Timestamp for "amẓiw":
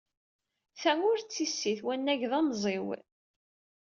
2.39-2.87